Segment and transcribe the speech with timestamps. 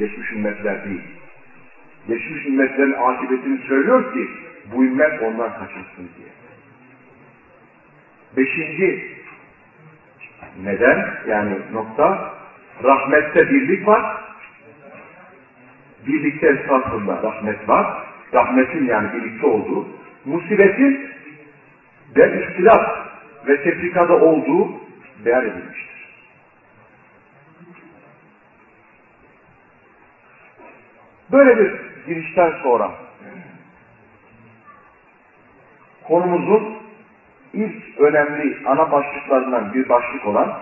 [0.00, 1.00] Geçmiş ümmetler değil.
[2.08, 4.28] Geçmiş ümmetlerin akıbetini söylüyor ki
[4.72, 6.28] bu ümmet ondan kaçınsın diye.
[8.36, 9.04] Beşinci
[10.64, 12.34] neden yani nokta
[12.84, 14.16] rahmette birlik var.
[16.06, 17.86] Birlikte esasında rahmet var.
[18.34, 19.88] Rahmetin yani birlikte olduğu.
[20.24, 21.10] Musibetin
[22.16, 23.06] ve ihtilaf
[23.46, 24.80] ve tefrikada olduğu
[25.24, 25.89] beyan edilmiştir.
[31.32, 31.72] Böyle bir
[32.06, 32.90] girişten sonra
[36.08, 36.76] konumuzun
[37.52, 40.58] ilk önemli ana başlıklarından bir başlık olan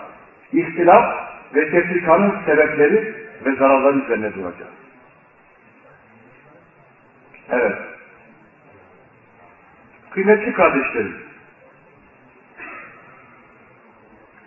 [0.52, 4.72] ihtilaf ve tefrikanın sebepleri ve zararları üzerine duracağız.
[7.50, 7.78] Evet.
[10.10, 11.16] Kıymetli kardeşlerim,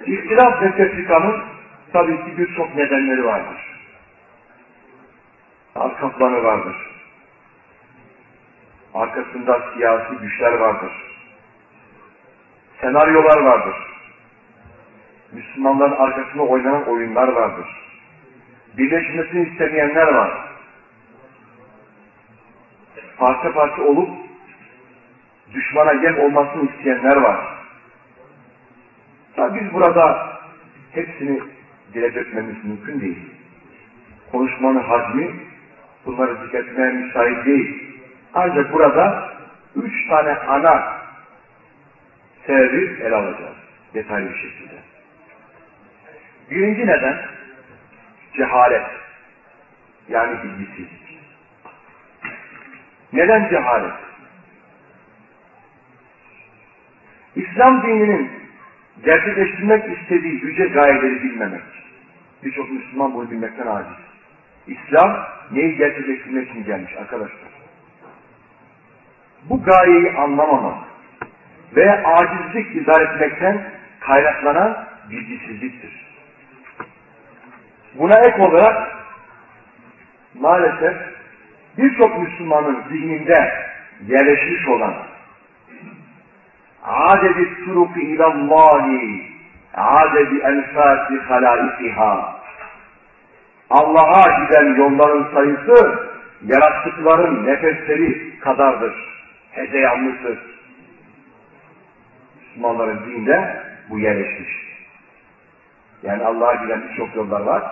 [0.06, 1.44] ihtilaf ve tefrikanın
[1.94, 3.71] tabii ki birçok nedenleri vardır.
[5.76, 6.76] Arka planı vardır.
[8.94, 10.92] Arkasında siyasi güçler vardır.
[12.82, 13.76] Senaryolar vardır.
[15.32, 17.68] Müslümanların arkasında oynanan oyunlar vardır.
[18.78, 20.32] Birleşmesini istemeyenler var.
[23.18, 24.10] Parça parça olup
[25.54, 27.40] düşmana yem olmasını isteyenler var.
[29.36, 30.38] Tabi biz burada
[30.92, 31.42] hepsini
[31.94, 33.20] dile dökmemiz mümkün değil.
[34.32, 35.51] Konuşmanın hacmi
[36.06, 37.98] bunları zikretmeye müsait değil.
[38.34, 39.34] Ancak burada
[39.76, 41.02] üç tane ana
[42.48, 43.56] sebebi ele alacağız
[43.94, 44.76] detaylı bir şekilde.
[46.52, 47.18] Birinci neden
[48.38, 48.86] cehalet.
[50.10, 51.20] Yani bilgisizlik.
[53.14, 53.94] Neden cehalet?
[57.36, 58.32] İslam dininin
[59.04, 61.62] gerçekleştirmek istediği yüce gayeleri bilmemek.
[62.44, 64.11] Birçok Müslüman bunu bilmekten aciz.
[64.68, 67.52] İslam neyi gerçekleştirmek için gelmiş arkadaşlar?
[69.50, 70.78] Bu gayeyi anlamamak
[71.76, 76.12] ve acizlik izah etmekten kaynaklanan bilgisizliktir.
[77.96, 78.96] Buna ek olarak
[80.34, 80.98] maalesef
[81.78, 83.54] birçok Müslümanın zihninde
[84.08, 84.94] yerleşmiş olan
[86.84, 89.32] adedi turuki ilallahi
[89.76, 92.41] adedi enfasi halaisiha
[93.72, 96.10] Allah'a giden yolların sayısı
[96.46, 98.94] yarattıkların nefesleri kadardır.
[99.52, 100.40] Hezeyanlıdır.
[102.40, 104.62] Müslümanların dinde bu yerleşmiş.
[106.04, 107.64] Yani Allah'a giden birçok yollar var.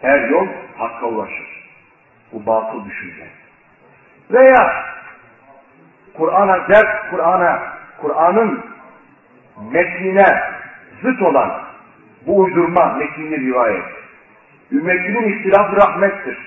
[0.00, 0.46] Her yol
[0.78, 1.70] hakka ulaşır.
[2.32, 3.26] Bu batıl düşünce.
[4.30, 4.84] Veya
[6.14, 7.62] Kur'an'a ders, Kur'an'a,
[8.00, 8.64] Kur'an'ın
[9.72, 10.42] metnine
[11.02, 11.62] zıt olan
[12.26, 14.03] bu uydurma metnini rivayet.
[14.74, 16.38] Ümmetinin ihtilafı rahmettir.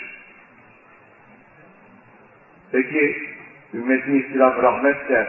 [2.71, 3.15] Peki
[3.73, 5.27] ümmetin ihtilafı rahmetse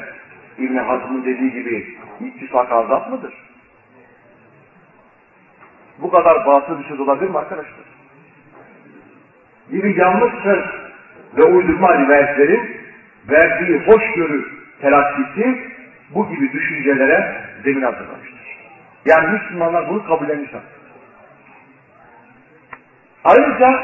[0.58, 3.34] İbn Hazm'ın dediği gibi ittifak azap mıdır?
[5.98, 7.84] Bu kadar batıl bir şey olabilir mi arkadaşlar?
[9.70, 10.64] Gibi yanlış söz
[11.36, 12.76] ve uydurma rivayetlerin
[13.28, 14.44] verdiği hoşgörü
[14.80, 15.72] telakkisi
[16.14, 18.38] bu gibi düşüncelere zemin hazırlamıştır.
[19.04, 20.60] Yani Müslümanlar bunu kabullenmişler.
[23.28, 23.82] Ayrıca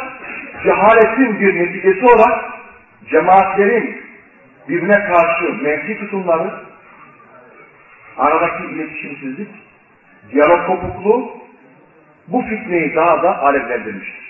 [0.62, 2.44] cehaletin bir neticesi olarak
[3.10, 4.02] cemaatlerin
[4.68, 6.50] birbirine karşı menfi tutumları,
[8.18, 9.48] aradaki iletişimsizlik,
[10.32, 11.32] diyalog kopukluğu
[12.28, 14.24] bu fitneyi daha da alevlendirmiştir.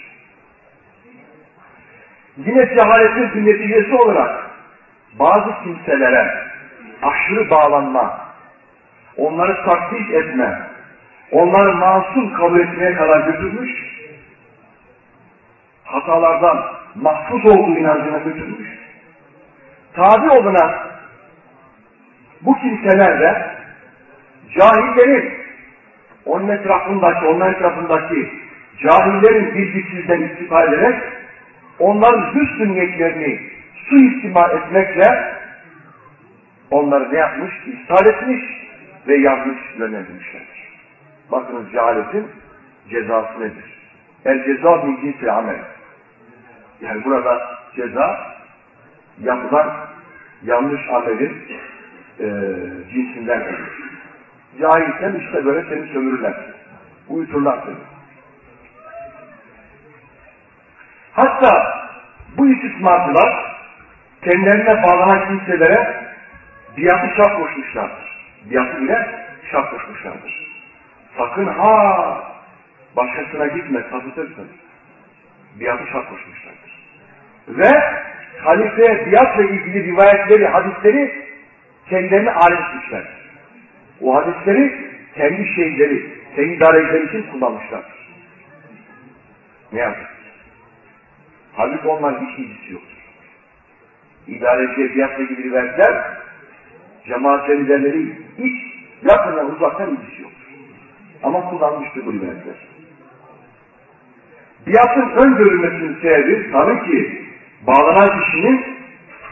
[2.36, 4.50] Yine cehaletin bir neticesi olarak
[5.18, 6.34] bazı kimselere
[7.02, 8.20] aşırı bağlanma,
[9.16, 10.62] onları taklit etme,
[11.32, 13.93] onları masum kabul etmeye kadar götürmüş,
[15.94, 18.68] hatalardan mahfuz olduğu inancına götürmüş,
[19.92, 20.74] tabi olunan
[22.40, 23.46] bu kimseler de
[24.58, 25.34] cahillerin
[26.26, 28.32] onun etrafındaki, onun etrafındaki
[28.82, 31.02] cahillerin bilgisizden istifade ederek
[31.78, 33.40] onların hüsnü niyetlerini
[33.88, 35.34] suistimal etmekle
[36.70, 37.52] onları ne yapmış?
[37.66, 38.42] İshal etmiş
[39.08, 40.64] ve yanlış yönlendirmişlerdir.
[41.32, 42.26] Bakınız cehaletin
[42.90, 43.74] cezası nedir?
[44.24, 45.73] El ceza min cinsi amel.
[46.84, 48.34] Yani burada ceza
[49.22, 49.76] yapılan
[50.42, 51.42] yanlış amelin
[52.20, 52.26] e,
[52.92, 53.70] cinsinden gelir.
[54.60, 56.34] Cahilsen işte böyle seni sömürürler.
[57.08, 57.76] Uyuturlar seni.
[61.12, 61.80] Hatta
[62.36, 63.56] bu istismarcılar
[64.22, 66.04] kendilerine bağlanan kimselere
[66.76, 68.14] biatı şart koşmuşlardır.
[68.50, 70.44] Biatı ile şart koşmuşlardır.
[71.18, 72.34] Sakın ha
[72.96, 74.48] başkasına gitme, sapıtırsın.
[75.60, 76.73] biatı şart koşmuşlardır.
[77.48, 77.70] Ve
[78.38, 81.24] halifeye biatla ilgili rivayetleri, hadisleri
[81.90, 83.24] kendilerine alet etmişlerdir.
[84.00, 86.06] O hadisleri kendi şeyleri,
[86.36, 87.94] kendi dareleri için kullanmışlardır.
[89.72, 90.14] Ne yazık
[91.56, 92.98] Halbuki onların hiç ilgisi yoktur.
[94.26, 96.04] İdareciye biatla ilgili rivayetler
[97.06, 98.74] cemaat liderleri hiç
[99.10, 100.44] yakından uzaktan ilgisi yoktur.
[101.22, 102.54] Ama kullanmıştır bu rivayetler.
[104.66, 107.23] Biatın ön görülmesinin sebebi tabii ki
[107.66, 108.66] bağlanan kişinin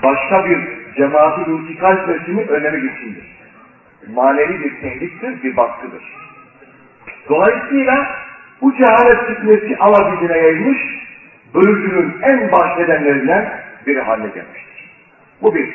[0.03, 0.59] başka bir
[0.97, 3.25] cemaati intikal etmesini önlemek içindir.
[4.09, 6.03] Manevi bir tehdittir, bir baskıdır.
[7.29, 8.17] Dolayısıyla
[8.61, 10.79] bu cehalet fitnesi alabildiğine yayılmış,
[11.55, 14.91] bölücünün en baş nedenlerinden biri haline gelmiştir.
[15.43, 15.75] Bu bir.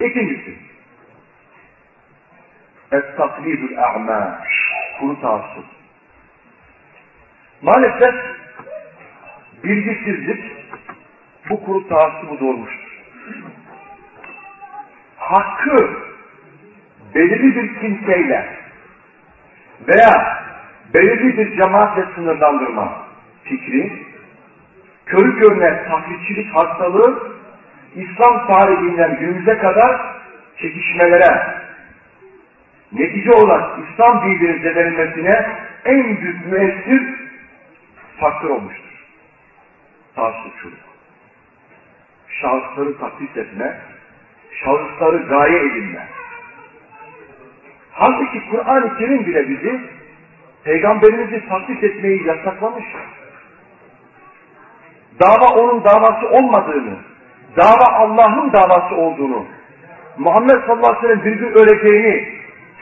[0.00, 0.54] İkincisi,
[2.92, 4.40] Es-taklidul a'ma,
[5.00, 5.64] kuru taassub.
[7.62, 8.14] Maalesef
[9.64, 10.57] bilgisizlik
[11.50, 12.88] bu kuru taassubu doğurmuştur.
[15.16, 15.90] Hakkı
[17.14, 18.56] belirli bir kimseyle
[19.88, 20.42] veya
[20.94, 23.06] belirli bir cemaatle sınırlandırma
[23.44, 24.06] fikri,
[25.06, 27.38] körü görünen taklitçilik hastalığı
[27.94, 30.00] İslam tarihinden günümüze kadar
[30.56, 31.60] çekişmelere,
[32.92, 35.46] netice olarak İslam dininin zedelenmesine
[35.84, 37.02] en büyük müessir
[38.20, 39.04] faktör olmuştur.
[40.14, 40.87] Taassupçuluk.
[42.40, 43.80] Şahısları taklit etme,
[44.64, 46.08] şahısları gaye edinme.
[47.92, 49.80] Halbuki Kur'an-ı Kerim bile bizi
[50.64, 52.84] Peygamberimizi taklit etmeyi yasaklamış.
[55.20, 56.96] Dava onun davası olmadığını,
[57.56, 59.46] dava Allah'ın davası olduğunu,
[60.18, 62.28] Muhammed sallallahu aleyhi ve sellem bir gün öleceğini,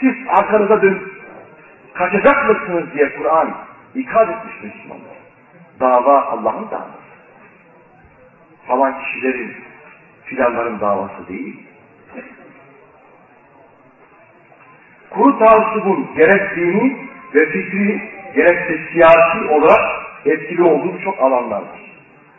[0.01, 1.03] siz arkanıza dönüp
[1.95, 3.55] kaçacak mısınız diye Kur'an
[3.95, 5.17] ikaz etmiş Müslümanlar.
[5.81, 7.06] Dava Allah'ın davası.
[8.69, 9.57] Falan kişilerin,
[10.25, 11.67] filanların davası değil.
[15.11, 16.97] Kuru taassubun gerek dini
[17.35, 18.01] ve fikri
[18.35, 21.81] gerekse siyasi olarak etkili olduğu çok alanlar var.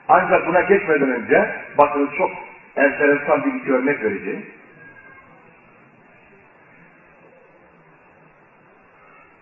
[0.07, 2.31] Ancak buna geçmeden önce bakınız çok
[2.75, 4.45] enteresan bir iki örnek vereceğim.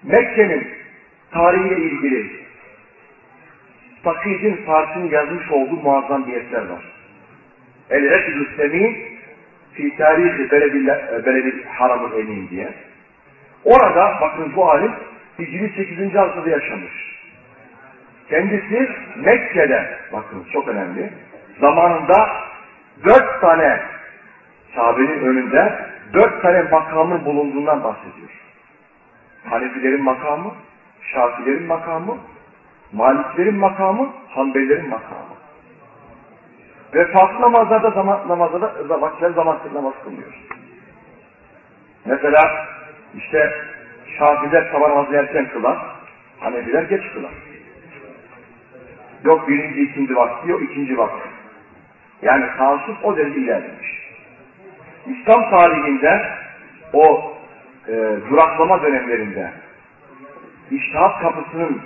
[0.04, 0.68] Mekke'nin
[1.32, 2.45] tarihiyle ilgili
[4.06, 6.84] Fakid'in Fars'ın yazmış olduğu muazzam bir eser var.
[7.90, 8.98] El-Ekid-ü Semin
[9.74, 10.52] fi tarihi
[11.26, 12.74] Beledil Haram'ın emin diye.
[13.64, 14.92] Orada bakın bu alim
[15.40, 16.16] Hicri 8.
[16.16, 17.16] asırda yaşamış.
[18.30, 21.10] Kendisi Mekke'de, bakın çok önemli,
[21.60, 22.30] zamanında
[23.06, 23.82] dört tane
[24.76, 28.30] sahabenin önünde dört tane makamın bulunduğundan bahsediyor.
[29.50, 30.54] Hanefilerin makamı,
[31.02, 32.18] Şafilerin makamı,
[32.96, 35.36] Maliklerin makamı, Hanbelilerin makamı.
[36.94, 40.34] Ve farklı namazlarda zaman, namazlarda vakitler zaman namaz kılmıyor.
[42.06, 42.42] Mesela
[43.18, 43.52] işte
[44.20, 45.78] Şafiler sabah namazı erken kılar,
[46.40, 47.32] Hanefiler geç kılar.
[49.24, 51.30] Yok birinci, ikinci vakti, yok ikinci vakti.
[52.22, 54.06] Yani taassup o derece ilerlemiş.
[55.08, 56.30] İslam tarihinde
[56.94, 57.34] o
[57.88, 57.94] e,
[58.30, 59.52] duraklama dönemlerinde
[60.72, 61.82] iştihat kapısının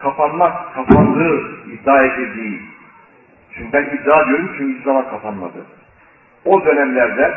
[0.00, 2.60] kapanmak, kapandığı iddia edildiği
[3.54, 5.66] çünkü ben iddia diyorum çünkü hiç zaman kapanmadı.
[6.44, 7.34] O dönemlerde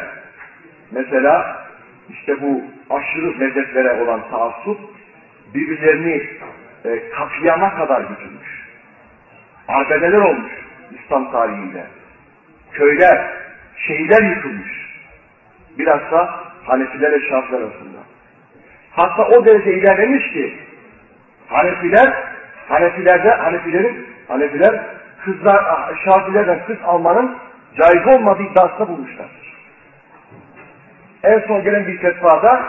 [0.92, 1.64] mesela
[2.10, 4.80] işte bu aşırı mezheplere olan taassup
[5.54, 6.30] birbirlerini
[6.86, 8.64] e, katliama kadar götürmüş.
[9.68, 10.52] Arbedeler olmuş
[10.92, 11.86] İslam tarihinde.
[12.72, 13.34] Köyler,
[13.88, 14.84] şehirler yıkılmış.
[15.80, 18.00] Bilhassa Hanefilerle Şafiler arasında.
[18.92, 20.60] Hatta o derece ilerlemiş ki
[21.48, 22.33] Hanefiler,
[22.68, 24.86] Hanefilerde, Hanefilerin, Hanefiler
[25.26, 25.66] kızlar,
[26.06, 27.38] Şafilerden kız almanın
[27.78, 29.28] caiz olmadığı iddiasında bulmuşlar.
[31.24, 32.64] En son gelen bir fetvada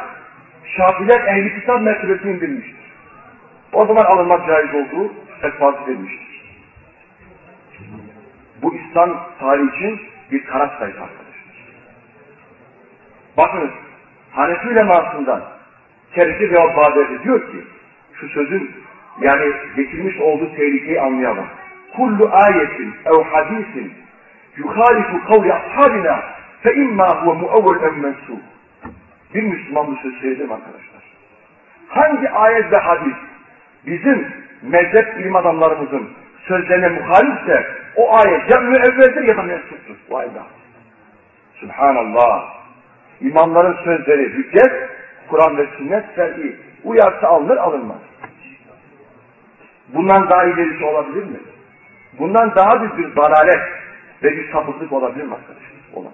[0.77, 2.85] Şafiler ehli kitap mertebesini indirmiştir.
[3.73, 6.25] O zaman alınmak caiz olduğu fetvası verilmiştir.
[8.63, 10.01] Bu İslam tarihi için
[10.33, 11.25] bir karar sayısı arkadaşlar.
[13.37, 13.71] Bakınız
[14.31, 15.43] Hanefi ulemasından
[16.15, 17.65] Kerisi Bağdadi diyor ki
[18.21, 18.71] şu sözün
[19.21, 21.47] yani getirmiş olduğu tehlikeyi anlayalım.
[21.97, 23.93] Kullu ayetin ev hadisin
[24.57, 26.23] yuhalifu kavli ashabina
[26.63, 28.39] fe imma huve muavvel en mensub.
[29.35, 31.03] Bir Müslüman bu söz söyledim arkadaşlar.
[31.89, 33.17] Hangi ayet ve hadis
[33.87, 34.29] bizim
[34.63, 36.09] mezhep ilim adamlarımızın
[36.49, 37.67] sözlerine muhalifse
[37.97, 39.97] o ayet ya müevveldir ya da mensuptur.
[40.11, 40.41] Vay be.
[41.61, 42.55] Subhanallah.
[43.21, 44.73] İmamların sözleri hüccet,
[45.29, 46.57] Kur'an ve sünnet ser'i.
[46.85, 47.99] Uyarsa alınır alınmaz.
[49.89, 51.39] Bundan daha ilerisi olabilir mi?
[52.19, 53.63] Bundan daha büyük bir dalalet
[54.23, 55.75] ve bir sapıklık olabilir mi arkadaşlar?
[55.95, 56.13] Olamaz.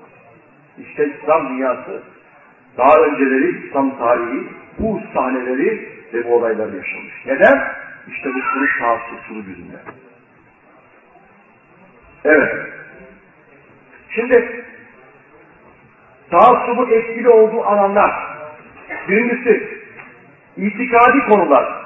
[0.79, 2.03] İşte İslam dünyası
[2.79, 4.49] daha önceleri İslam tarihi
[4.79, 7.27] bu sahneleri ve bu olayları yaşamış.
[7.27, 7.73] Neden?
[8.09, 9.81] İşte bu kuru taassupçuluk yüzünden.
[12.25, 12.55] Evet.
[14.15, 14.65] Şimdi
[16.31, 18.11] taassubun etkili olduğu alanlar
[19.09, 19.81] birincisi
[20.57, 21.80] itikadi konular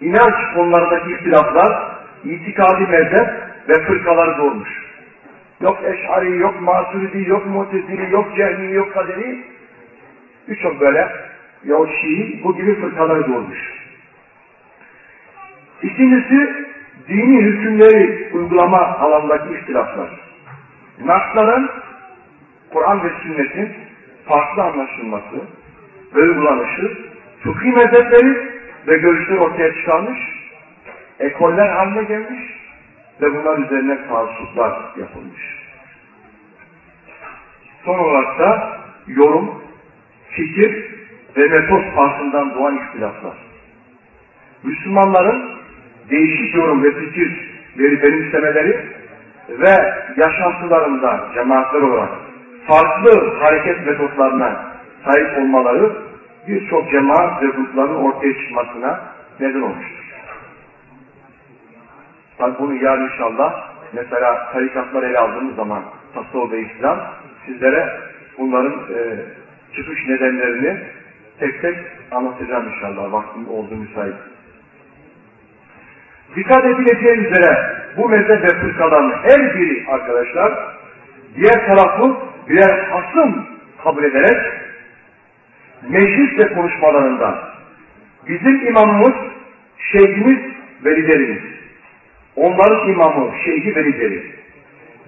[0.00, 3.28] inanç konularındaki ihtilaflar itikadi mezhep
[3.68, 4.84] ve fırkaları doğurmuş.
[5.60, 9.44] Yok eşari, yok masuridi, yok mutezili, yok cehmi, yok kaderi.
[10.48, 11.08] Birçok böyle
[11.64, 13.74] yok şii bu gibi fırkaları doğurmuş.
[15.82, 16.66] İkincisi
[17.08, 20.10] dini hükümleri uygulama alanındaki ihtilaflar.
[21.04, 21.70] Nasların
[22.72, 23.72] Kur'an ve sünnetin
[24.24, 25.36] farklı anlaşılması
[26.14, 26.98] ve uygulanışı,
[27.40, 28.53] fıkhi mezhepleri
[28.86, 30.18] ve görüşleri ortaya çıkarmış,
[31.20, 32.40] ekoller haline gelmiş
[33.20, 35.64] ve bunlar üzerine taassuplar yapılmış.
[37.84, 39.62] Son olarak da yorum,
[40.30, 40.94] fikir
[41.36, 43.34] ve metot farkından doğan ihtilaflar.
[44.62, 45.50] Müslümanların
[46.10, 48.86] değişik yorum ve fikir veri benimsemeleri
[49.48, 52.10] ve yaşantılarında cemaatler olarak
[52.66, 54.74] farklı hareket metotlarına
[55.04, 55.92] sahip olmaları
[56.48, 59.00] birçok cemaat ve grupların ortaya çıkmasına
[59.40, 60.04] neden olmuştur.
[62.38, 65.82] Tabi bunu yarın inşallah mesela tarikatlar ele aldığımız zaman
[66.14, 67.00] tasavvuf ve İslam
[67.46, 68.00] sizlere
[68.38, 69.16] bunların e,
[69.76, 70.80] çıkış nedenlerini
[71.40, 71.76] tek tek
[72.10, 74.14] anlatacağım inşallah vaktim olduğu müsait.
[76.36, 80.52] Dikkat edileceği üzere bu mezhep ve fırkaların her biri arkadaşlar
[81.36, 82.16] diğer tarafı
[82.48, 83.46] birer hasım
[83.84, 84.63] kabul ederek
[85.88, 87.54] meclis ve konuşmalarında
[88.28, 89.14] bizim imamımız,
[89.92, 90.38] şeyhimiz
[90.84, 91.42] ve liderimiz,
[92.36, 94.22] onların imamı, şeyhi ve lideri,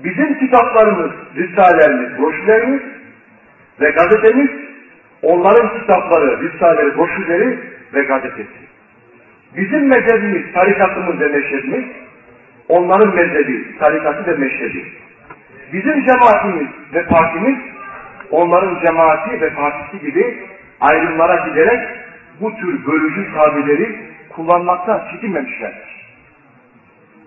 [0.04, 2.80] bizim kitaplarımız, risalelerimiz, broşürlerimiz
[3.80, 4.50] ve gazetemiz,
[5.22, 7.58] onların kitapları, risaleleri, broşürleri
[7.94, 8.66] ve gazetesi.
[9.56, 11.84] Bizim mezhebimiz, tarikatımız ve meşrebimiz,
[12.68, 14.84] onların mezhebi, tarikatı ve meşrebi.
[15.72, 17.58] Bizim cemaatimiz ve partimiz,
[18.30, 20.38] onların cemaati ve partisi gibi
[20.80, 21.88] ayrımlara giderek
[22.40, 26.06] bu tür bölücü tabirleri kullanmaktan çekinmemişlerdir.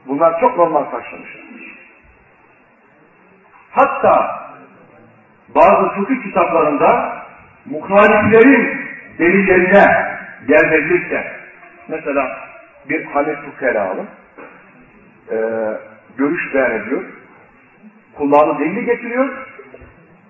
[0.08, 1.50] Bunlar çok normal karşılamışlardır.
[3.72, 4.40] Hatta
[5.56, 7.22] bazı fıkıh kitaplarında
[7.66, 8.82] muhaliflerin
[9.20, 9.86] delillerine
[10.48, 10.70] yer
[11.88, 12.38] mesela
[12.90, 14.08] bir Hanif fıkhe alın,
[15.32, 15.38] e,
[16.18, 17.04] görüş beyan ediyor,
[18.18, 19.30] kulağını delili getiriyor,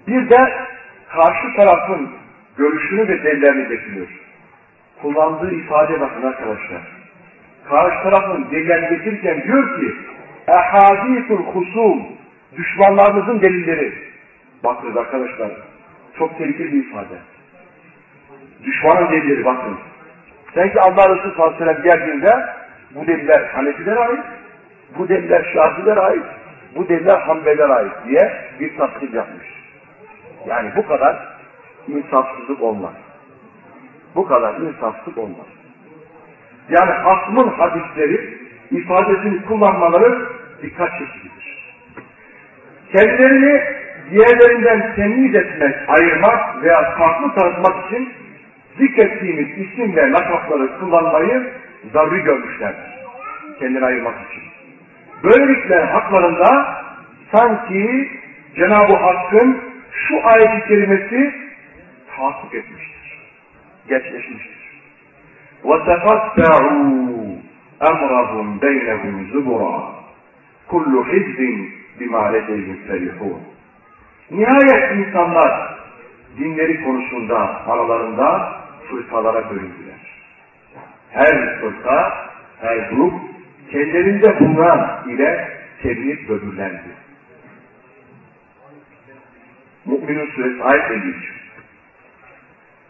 [0.08, 0.54] bir de
[1.10, 2.19] karşı tarafın
[2.60, 4.08] görüşünü ve delillerini getiriyor.
[5.02, 6.82] Kullandığı ifade bakın arkadaşlar.
[7.70, 9.96] Karşı tarafın delillerini getirirken diyor ki
[10.48, 12.08] ehadithul husum
[12.58, 13.94] düşmanlarımızın delilleri.
[14.64, 15.52] Bakınız arkadaşlar
[16.18, 17.16] çok tehlikeli bir ifade.
[18.64, 19.78] Düşmanın delilleri bakın.
[20.56, 22.46] Sanki Allah Resulü sallallahu aleyhi ve geldiğinde
[22.96, 24.26] bu deliller Hanefilere ait,
[24.98, 26.26] bu deliller Şafilere ait,
[26.76, 29.48] bu deliller Hanbelilere ait diye bir tasdik yapmış.
[30.48, 31.39] Yani bu kadar
[31.92, 32.94] insafsızlık olmaz.
[34.16, 35.48] Bu kadar insafsızlık olmaz.
[36.70, 38.38] Yani aslın hadisleri
[38.72, 40.30] ifadesini kullanmaları
[40.62, 41.74] dikkat çekicidir.
[42.92, 43.64] Kendilerini
[44.12, 48.10] diğerlerinden temiz etmek, ayırmak veya farklı tanıtmak için
[48.78, 51.54] zikrettiğimiz isim ve lakapları kullanmayı
[51.94, 52.90] zaruri görmüşlerdir.
[53.60, 54.44] Kendini ayırmak için.
[55.24, 56.82] Böylelikle haklarında
[57.36, 58.10] sanki
[58.56, 61.49] Cenab-ı Hakk'ın şu ayet-i kerimesi
[62.19, 63.19] tahakkuk etmiştir.
[63.89, 64.65] Gerçekleşmiştir.
[65.65, 66.85] وَتَقَطَّعُوا
[67.91, 69.77] اَمْرَهُمْ بَيْنَهُمْ زُبُرًا
[70.73, 71.41] كُلُّ حِزْبٍ
[71.99, 73.41] بِمَا لَدَيْهِمْ فَرِحُونَ
[74.31, 75.79] Nihayet insanlar
[76.39, 78.57] dinleri konusunda aralarında
[78.91, 80.15] fırkalara bölündüler.
[81.11, 82.29] Her fırka,
[82.61, 83.15] her grup
[83.71, 85.49] kendilerinde bulunan ile
[85.83, 86.95] tebliğ böbürlendi.
[89.87, 91.38] Mü'minun suresi ayet 53.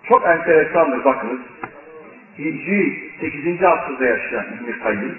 [0.09, 1.39] Çok enteresandır bakınız.
[2.37, 3.63] Hicri 8.
[3.63, 5.17] asırda yaşayan İbn-i Kayyum,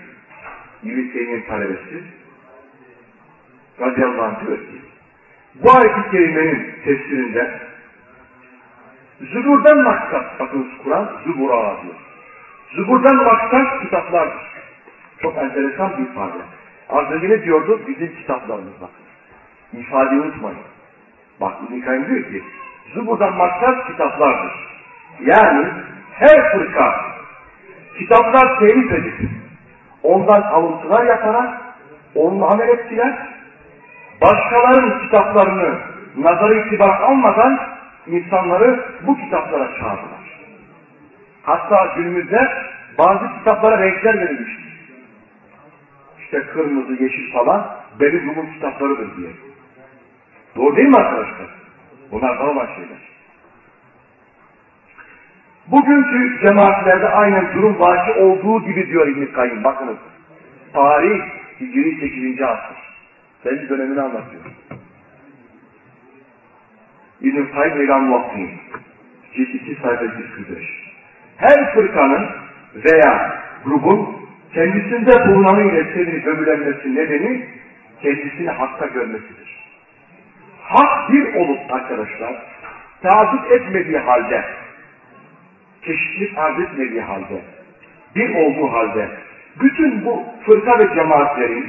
[0.83, 2.05] İbn-i talebesi,
[3.81, 4.81] radıyallahu anh diyor ki,
[5.55, 7.61] bu ayet-i kerimenin tefsirinde
[9.21, 11.95] Zübur'dan maksat, bakınız Kur'an Zübur'a diyor.
[12.75, 14.43] Zübur'dan maksat kitaplardır.
[15.23, 16.39] Çok enteresan bir ifade.
[16.89, 17.81] Az önce ne diyordu?
[17.89, 19.81] Bizim kitaplarımız bakın.
[19.81, 20.59] İfadeyi unutmayın.
[21.41, 22.43] Bak İbn-i Kayyum diyor ki,
[22.95, 24.70] Zübur'dan maksat kitaplardır.
[25.21, 25.69] Yani
[26.13, 26.95] her fırka
[27.99, 29.31] kitaplar telif edip
[30.03, 31.61] ondan alıntılar yaparak
[32.15, 33.29] onunla amel ettiler.
[34.21, 35.79] Başkalarının kitaplarını
[36.17, 37.61] nazarı itibar almadan
[38.07, 40.41] insanları bu kitaplara çağırdılar.
[41.43, 42.49] Hatta günümüzde
[42.99, 44.71] bazı kitaplara renkler verilmiştir.
[46.21, 47.67] İşte kırmızı, yeşil falan
[48.01, 49.31] Beni Rum'un kitaplarıdır diye.
[50.57, 51.47] Doğru değil mi arkadaşlar?
[52.13, 53.10] Bunlar normal şeyler.
[55.71, 59.65] Bugünkü cemaatlerde aynen durum vaki olduğu gibi diyor İbn-i Kayyum.
[59.65, 59.97] Bakınız.
[60.73, 61.21] Tarih
[61.61, 62.43] Hicri 8.
[62.43, 62.77] asır.
[63.43, 64.43] Kendi dönemini anlatıyor.
[67.21, 68.49] İbn-i Kayyum İlhan Vakti.
[69.35, 70.65] Cilt 2 sayfa 145.
[71.37, 72.29] Her fırkanın
[72.75, 74.17] veya grubun
[74.55, 77.47] kendisinde bulunanın ile sevini gömülenmesi nedeni
[78.03, 79.61] kendisini hakta görmesidir.
[80.63, 82.43] Hak bir olup arkadaşlar,
[83.03, 84.45] tazik etmediği halde,
[85.85, 87.43] çeşitlilik arz etmediği halde,
[88.17, 89.09] bir olduğu halde,
[89.61, 91.67] bütün bu fırka ve cemaatlerin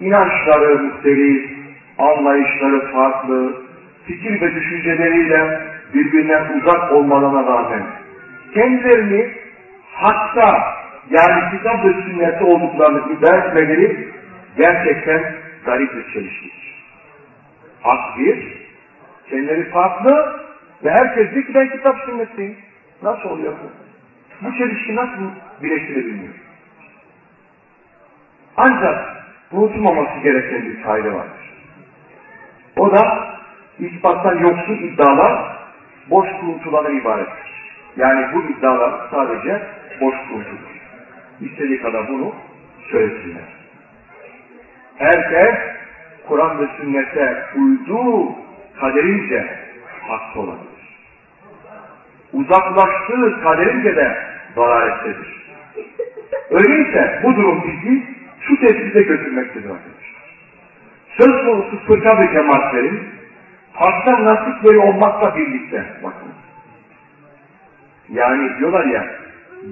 [0.00, 1.50] inançları muhtelif,
[1.98, 3.62] anlayışları farklı,
[4.06, 5.60] fikir ve düşünceleriyle
[5.94, 7.82] birbirinden uzak olmalarına rağmen
[8.54, 9.30] kendilerini
[9.92, 10.76] hatta
[11.10, 14.08] yani kitap ve sünnette olduklarını iddia etmeleri
[14.56, 16.86] gerçekten garip bir çelişkidir.
[17.82, 18.66] Hak bir,
[19.30, 20.40] kendileri farklı
[20.84, 22.56] ve herkes ben kitap sünnetteyim.
[23.02, 24.46] Nasıl oluyor bu?
[24.46, 25.30] Bu çelişki nasıl
[25.62, 26.34] birleştirebiliyor?
[28.56, 29.16] Ancak
[29.52, 31.52] unutulmaması gereken bir kaide vardır.
[32.76, 33.28] O da
[33.78, 35.56] ispattan yoksun iddialar
[36.10, 37.46] boş kuruntulardan ibarettir.
[37.96, 39.62] Yani bu iddialar sadece
[40.00, 40.76] boş kuruntudur.
[41.40, 42.34] İstediği kadar bunu
[42.90, 43.42] söylesinler.
[44.98, 45.54] Herkes
[46.28, 48.34] Kur'an ve sünnete uyduğu
[48.80, 49.58] kaderince
[50.08, 50.75] haklı olabilir.
[52.36, 54.16] Uzaklaştığı kaderince de
[54.56, 55.46] dalalettedir.
[56.50, 58.02] Öyleyse bu durum bizi
[58.40, 60.16] şu tespite götürmektedir arkadaşlar.
[61.18, 63.00] Söz konusu fırka ve cemaatlerin
[63.72, 66.28] haktan nasipleri olmakla birlikte bakın.
[68.08, 69.06] Yani diyorlar ya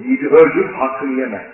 [0.03, 1.45] yiğidi öldür hakkını yeme.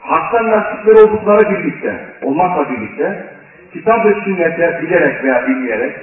[0.00, 3.26] Haktan nasipleri oldukları birlikte, olmakla birlikte
[3.72, 5.96] kitap ve sünnete bilerek veya bilmeyerek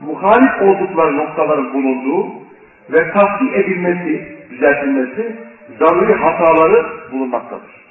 [0.00, 2.41] muhalif oldukları noktaların bulunduğu
[2.90, 5.36] ve tahsil edilmesi, düzeltilmesi
[5.78, 7.82] zaruri hataları bulunmaktadır.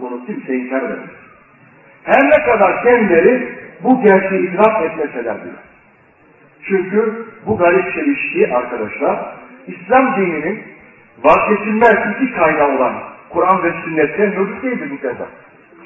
[0.00, 1.10] Bunu kimse inkar edemez.
[2.04, 3.48] Her ne kadar kendileri
[3.82, 5.60] bu gerçeği idrak etmeseler bile.
[6.68, 9.18] Çünkü bu garip çelişki arkadaşlar,
[9.66, 10.62] İslam dininin
[11.24, 12.94] vazgeçilmez iki kaynağı olan
[13.30, 15.28] Kur'an ve sünnette mevcut değildir bu kadar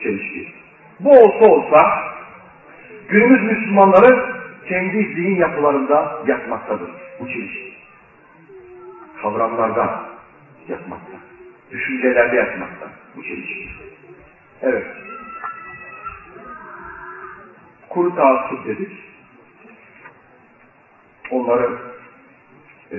[0.02, 0.48] çelişki.
[1.00, 1.78] Bu olsa olsa
[3.08, 4.26] günümüz Müslümanları
[4.68, 7.74] kendi zihin yapılarında yatmaktadır bu çelişki.
[9.22, 10.04] Kavramlarda
[10.68, 11.16] yatmakta.
[11.70, 13.68] Düşüncelerde yatmakta bu çelişki.
[14.62, 14.86] Evet.
[17.88, 18.92] Kuru taassüp dedik.
[21.30, 21.78] Onları
[22.92, 22.96] e,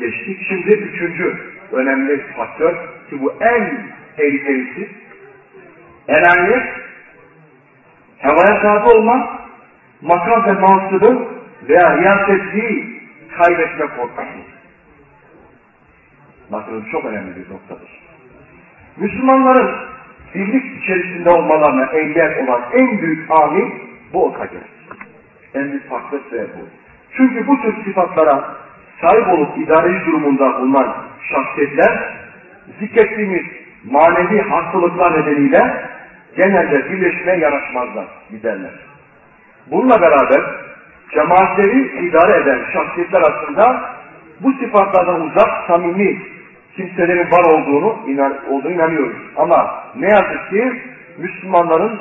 [0.00, 0.46] geçtik.
[0.48, 1.38] Şimdi üçüncü
[1.72, 2.74] önemli faktör
[3.10, 4.90] ki bu en tehlikelisi
[6.08, 6.68] enayet,
[8.18, 9.40] havaya tabi olma,
[10.00, 11.28] makam ve mansıbı
[11.68, 12.97] veya riyasetliği
[13.36, 14.38] kaybetme korkusu.
[16.52, 18.00] Bakın çok önemli bir noktadır.
[18.96, 19.76] Müslümanların
[20.34, 23.70] birlik içerisinde olmalarına engel olan en büyük amil
[24.12, 24.50] bu olacak.
[25.54, 26.68] En büyük faktör ve bu.
[27.16, 28.56] Çünkü bu tür sıfatlara
[29.00, 30.96] sahip olup idareci durumunda bulunan
[31.30, 32.18] şahsiyetler
[32.80, 33.44] zikrettiğimiz
[33.90, 35.88] manevi hastalıklar nedeniyle
[36.36, 38.70] genelde birleşmeye yanaşmazlar, giderler.
[39.70, 40.67] Bununla beraber
[41.14, 43.90] cemaatleri idare eden şahsiyetler aslında
[44.40, 46.22] bu sıfatlardan uzak, samimi
[46.76, 49.16] kimselerin var olduğunu, inan, olduğunu inanıyoruz.
[49.36, 50.82] Ama ne yazık ki
[51.18, 52.00] Müslümanların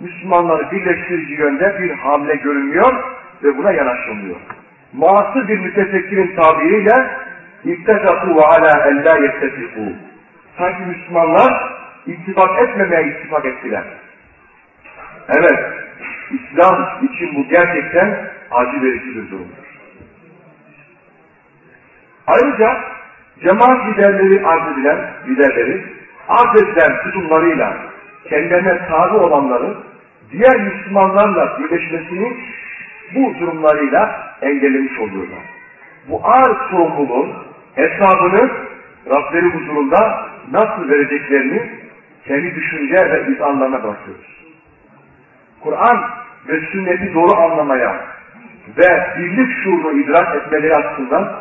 [0.00, 2.94] Müslümanları birleştirici yönde bir hamle görünmüyor
[3.42, 4.36] ve buna yanaşılmıyor.
[4.92, 6.94] Muasır bir mütefekkirin tabiriyle
[7.64, 9.92] İttekâkû ve alâ ellâ yettefikû.
[10.58, 11.72] Sanki Müslümanlar
[12.06, 13.84] ittifak etmemeye ittifak ettiler.
[15.28, 15.58] Evet,
[16.30, 19.68] İslam için bu gerçekten acı verici bir durumdur.
[22.26, 22.80] Ayrıca
[23.42, 25.84] cemaat liderleri arz edilen liderleri
[26.28, 27.76] arz edilen tutumlarıyla
[28.28, 29.76] kendilerine tabi olanların
[30.32, 32.36] diğer Müslümanlarla birleşmesini
[33.14, 35.44] bu durumlarıyla engellemiş oluyorlar.
[36.08, 37.34] Bu ağır sorumluluğun
[37.74, 38.50] hesabını
[39.10, 41.70] Rableri huzurunda nasıl vereceklerini
[42.24, 44.44] kendi düşünce ve izanlarına bırakıyoruz.
[45.60, 46.10] Kur'an
[46.48, 48.04] ve sünneti doğru anlamaya
[48.76, 51.32] ve birlik şuurunu idrak etmeleri açısından,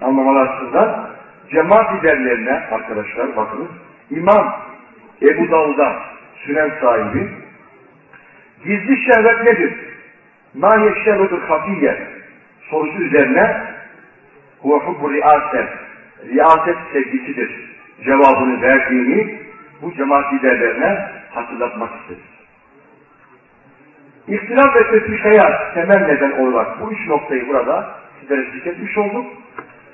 [0.00, 1.10] anlamaları açısından
[1.50, 3.70] cemaat liderlerine arkadaşlar bakınız,
[4.10, 4.56] İmam
[5.22, 6.02] Ebu Davud'a
[6.46, 7.28] sünen sahibi
[8.64, 9.74] Gizli şehvet nedir?
[10.54, 12.06] Nahiye şehvetul hafiye
[12.70, 13.56] sorusu üzerine
[14.60, 15.68] huve hubbu riaset
[16.28, 19.38] riaset sevgisidir cevabını verdiğini
[19.82, 22.33] bu cemaat liderlerine hatırlatmak istedim.
[24.28, 29.26] İhtilaf ve tefrikaya temel neden olarak bu üç noktayı burada sizlere zikretmiş olduk.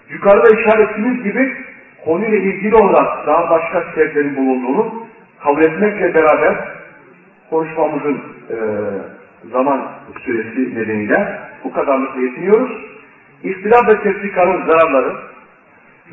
[0.08, 1.56] Yukarıda işaretimiz gibi
[2.04, 5.06] konuyla ilgili olarak daha başka sebeplerin bulunduğunu
[5.40, 6.56] kabul etmekle beraber
[7.50, 8.56] konuşmamızın e,
[9.52, 9.88] zaman
[10.24, 12.70] süresi nedeniyle bu kadarlıkla yetiniyoruz.
[13.44, 15.16] İhtilaf ve tefrikanın zararları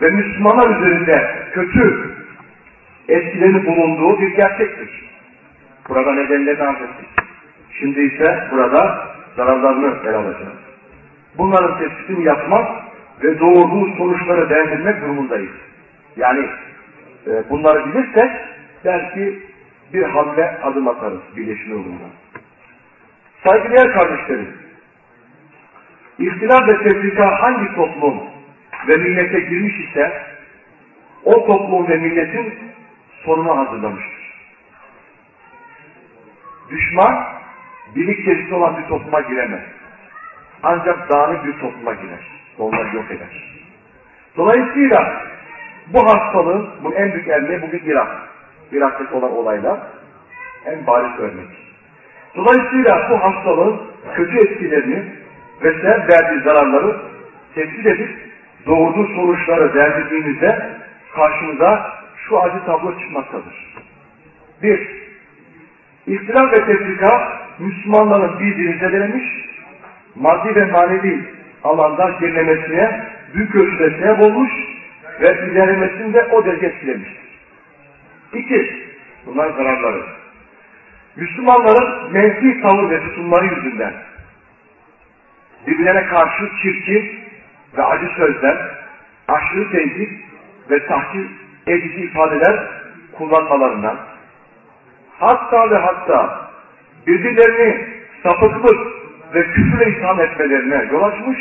[0.02, 2.12] ve Müslümanlar üzerinde kötü
[3.10, 5.10] etkileri bulunduğu bir gerçektir.
[5.90, 7.27] Burada nedenlerini arz ettik.
[7.80, 10.58] Şimdi ise burada zararlarını ele alacağız.
[11.38, 12.84] Bunların tespitini yapmak
[13.24, 15.52] ve doğurduğu sonuçları değerlendirmek durumundayız.
[16.18, 16.50] Yani
[17.28, 18.32] e, bunları bilirsek
[18.86, 19.40] belki
[19.94, 22.04] bir hamle adım atarız birleşme yolunda.
[23.44, 24.48] Saygıdeğer kardeşlerim,
[26.20, 28.22] İhtilaf ve tefrika hangi toplum
[28.88, 30.24] ve millete girmiş ise
[31.24, 32.54] o toplum ve milletin
[33.26, 34.34] sonuna hazırlamıştır.
[36.70, 37.37] Düşman
[37.96, 39.62] birlik çeşitli olan bir topluma giremez.
[40.64, 42.28] Ancak dağınık bir topluma girer.
[42.58, 43.62] Onları yok eder.
[44.38, 45.22] Dolayısıyla
[45.88, 48.08] bu hastalığın, bu en büyük örneği bugün Irak.
[48.72, 49.80] Irak'taki olan olaylar
[50.66, 51.48] en bariz örnek.
[52.36, 53.82] Dolayısıyla bu hastalığın
[54.16, 55.04] kötü etkilerini
[55.64, 56.98] ve sebep verdiği zararları
[57.56, 58.10] tespit edip
[58.66, 60.70] doğurduğu sonuçları değerlendirdiğimizde
[61.16, 63.76] karşımıza şu acı tablo çıkmaktadır.
[64.64, 65.08] Bir,
[66.08, 69.24] İhtilaf ve tefrika Müslümanların birbirini zedelemiş,
[70.16, 71.26] maddi ve manevi
[71.64, 74.52] alanda gerilemesine büyük ölçüde sebep olmuş
[75.22, 77.28] ve ilerlemesini de o derece etkilemiştir.
[78.34, 78.88] İki,
[79.26, 80.04] bunlar zararları.
[81.16, 83.94] Müslümanların menfi tavır ve tutumları yüzünden
[85.68, 87.20] birbirlerine karşı çirkin
[87.78, 88.58] ve acı sözler,
[89.28, 90.12] aşırı tehdit
[90.70, 91.28] ve tahkir
[91.68, 92.68] edici ifadeler
[93.18, 93.98] kullanmalarından,
[95.20, 96.47] hatta ve hatta
[97.08, 97.88] birbirlerini
[98.24, 98.80] sapıklık
[99.34, 101.40] ve küfürle itham etmelerine yol açmış,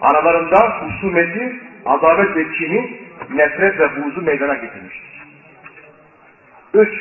[0.00, 3.00] aralarında husumeti, adalet ve kini,
[3.34, 5.26] nefret ve buzu meydana getirmiştir.
[6.74, 6.94] Üç,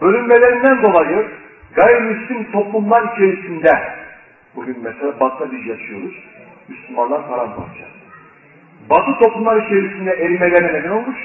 [0.00, 1.26] bölünmelerinden dolayı
[1.74, 3.70] gayrimüslim toplumlar içerisinde,
[4.54, 6.14] bugün mesela Batı'da biz yaşıyoruz,
[6.68, 7.84] Müslümanlar paramparça.
[8.90, 11.18] Batı toplumlar içerisinde erimelerine neden olmuş,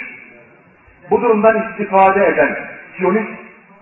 [1.12, 2.58] bu durumdan istifade eden
[2.98, 3.30] Siyonist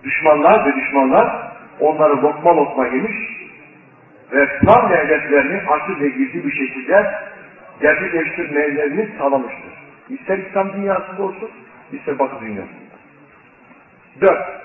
[0.03, 1.42] düşmanlar ve düşmanlar
[1.79, 3.17] onları lokma lokma yemiş
[4.31, 7.13] ve plan ve hedeflerini açık ve gizli bir şekilde
[7.81, 9.73] gerçekleştirmelerini sağlamıştır.
[10.09, 11.49] İster İslam dünyasında olsun,
[11.91, 12.93] ister Batı dünyasında.
[14.21, 14.63] Dört.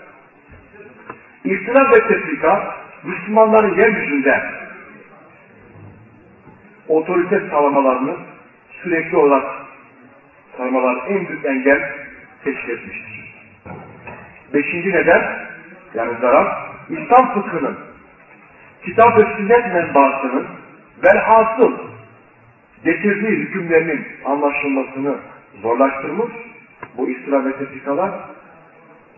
[1.45, 4.43] İhtilaf ve tefrika Müslümanların yeryüzünde
[6.89, 8.17] otorite sağlamalarını
[8.83, 9.45] sürekli olarak
[10.57, 11.93] sarmalar en büyük engel
[12.45, 13.35] teşkil etmiştir.
[14.55, 15.39] Beşinci neden,
[15.95, 17.79] yani zarar, İslam fıkhının,
[18.85, 20.47] kitap ve sünnet menbaasının
[21.05, 21.73] velhasıl
[22.85, 25.15] getirdiği hükümlerinin anlaşılmasını
[25.63, 26.33] zorlaştırmış,
[26.97, 28.11] bu istilaf ve tefrikalar,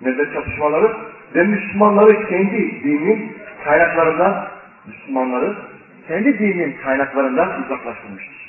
[0.03, 0.97] nezle çatışmaları
[1.35, 4.49] ve Müslümanları kendi dinin kaynaklarından,
[4.87, 5.57] Müslümanları
[6.09, 8.41] kendi dinin kaynaklarından uzaklaştırmıştır.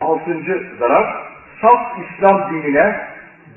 [0.00, 1.16] Altıncı zarar,
[1.60, 3.00] saf İslam dinine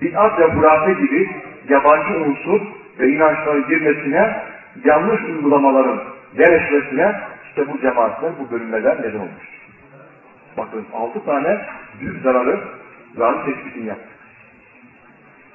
[0.02, 1.30] bid'at ve hurafe gibi
[1.70, 2.62] yabancı unsur
[3.00, 4.44] ve inançların girmesine,
[4.86, 6.04] yanlış uygulamaların
[6.38, 7.16] yerleşmesine
[7.50, 9.54] işte bu cemaatler, bu bölünmeler neden olmuş.
[10.58, 11.62] Bakın altı tane
[12.00, 12.60] büyük zararı,
[13.16, 14.10] zarar tespitini yaptık.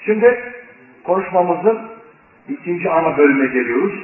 [0.01, 0.53] Şimdi
[1.05, 1.79] konuşmamızın
[2.49, 3.95] ikinci ana bölümüne geliyoruz.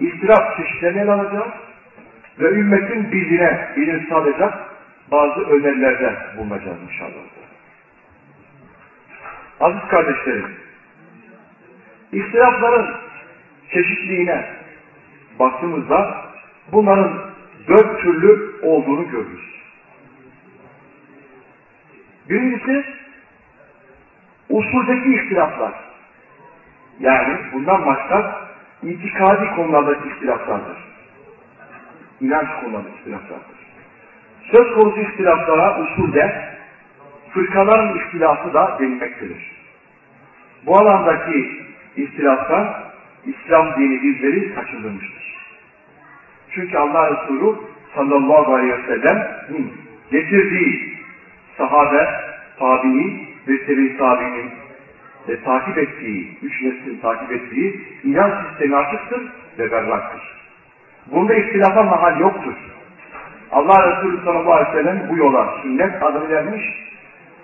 [0.00, 1.52] İstiraf çeşitlerini ele alacağız
[2.38, 4.54] ve ümmetin bilgine bilim sağlayacak
[5.10, 7.10] bazı önerilerde bulunacağız inşallah.
[9.60, 10.46] Aziz kardeşlerim,
[12.12, 12.96] istilafların
[13.72, 14.44] çeşitliğine
[15.38, 16.24] baktığımızda
[16.72, 17.20] bunların
[17.68, 19.56] dört türlü olduğunu görürüz.
[22.28, 22.84] Birincisi
[24.50, 25.72] usuldeki ihtilaflar.
[27.00, 28.40] Yani bundan başka
[28.82, 30.78] itikadi konulardaki ihtilaflardır.
[32.20, 33.56] İnanç konularındaki ihtilaflardır.
[34.52, 36.55] Söz konusu ihtilaflara usulde
[37.36, 39.52] fırkaların ihtilafı da denilmektedir.
[40.66, 41.60] Bu alandaki
[41.96, 42.74] ihtilaftan
[43.26, 45.36] İslam dini bizleri kaçındırmıştır.
[46.50, 47.56] Çünkü Allah Resulü
[47.94, 49.72] sallallahu aleyhi ve sellem'in
[50.10, 50.98] getirdiği
[51.58, 52.08] sahabe,
[52.58, 54.50] tabi'in ve sebi tabi'nin
[55.28, 60.22] ve takip ettiği, üç neslin takip ettiği inanç sistemi açıktır ve berraktır.
[61.06, 62.54] Bunda ihtilafa mahal yoktur.
[63.52, 66.62] Allah Resulü sallallahu aleyhi ve sellem bu yola sünnet adını vermiş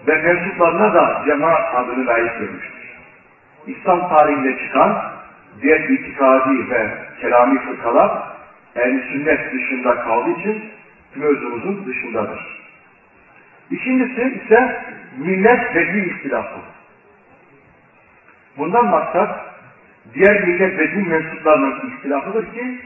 [0.06, 2.82] ve mensuplarına da cemaat adını layık görmüştür.
[3.66, 5.02] İslam tarihinde çıkan
[5.62, 8.22] diğer itikadi ve kelami fırkalar
[8.76, 10.64] el sünnet dışında kaldığı için
[11.16, 12.62] mevzumuzun dışındadır.
[13.70, 14.84] İkincisi ise
[15.18, 16.60] millet din ihtilafı.
[18.58, 19.40] Bundan maksat
[20.14, 22.78] diğer millet din mensuplarının ihtilafıdır ki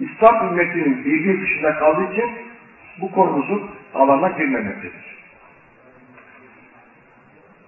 [0.00, 2.30] İslam ümmetinin birliği dışında kaldığı için
[3.00, 5.23] bu konumuzun alanına girmemektedir.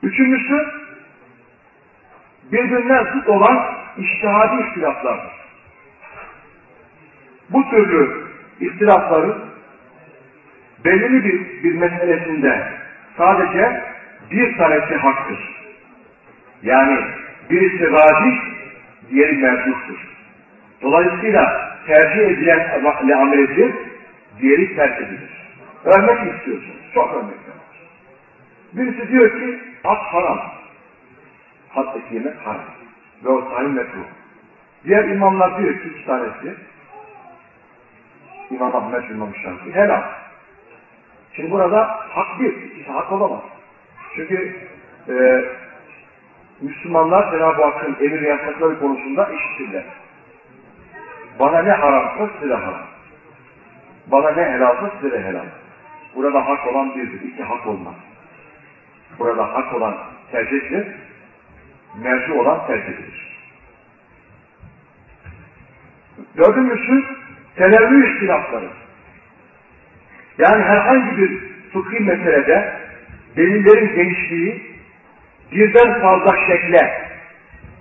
[0.03, 0.67] Üçüncüsü
[2.53, 5.33] birbirine zıt olan iştihadi ihtilaflardır.
[7.51, 8.27] Bu türlü
[8.61, 9.39] ihtilafların
[10.85, 12.69] belirli bir, bir meselesinde
[13.17, 13.83] sadece
[14.31, 15.39] bir tanesi haktır.
[16.63, 17.05] Yani
[17.51, 18.39] birisi racih,
[19.11, 19.97] diğeri mercuttur.
[20.83, 23.75] Dolayısıyla tercih edilen amel edilir,
[24.41, 25.31] diğeri terk edilir.
[25.85, 26.77] Örnek istiyorsunuz.
[26.95, 27.56] Çok örnekler var.
[28.73, 30.41] Birisi diyor ki at haram.
[31.69, 32.65] Hat eti yemek haram.
[33.25, 34.05] Ve o sahih mekruh.
[34.85, 36.55] Diğer imamlar diyor ki iki tanesi
[38.51, 40.03] İmam Ahmet İmam Şafii helal.
[41.33, 43.41] Şimdi burada hak bir, ikisi hak olamaz.
[44.17, 44.57] Çünkü
[45.09, 45.45] e,
[46.61, 49.85] Müslümanlar Cenab-ı Hakk'ın emir yasakları konusunda eşittirler.
[51.41, 52.87] Bana ne haramsa size haram.
[54.07, 55.47] Bana ne helalsa size de helal.
[56.15, 57.95] Burada hak olan birdir, iki hak olmaz.
[59.19, 59.97] Burada hak olan
[60.33, 60.87] tercihtir,
[62.03, 63.37] merci olan tercih edilir.
[66.37, 67.05] Dördüncüsü,
[67.57, 68.69] televvü ihtilafları.
[70.39, 71.41] Yani herhangi bir
[71.73, 72.73] fıkhi meselede
[73.37, 74.77] delillerin genişliği
[75.53, 77.07] birden fazla şekle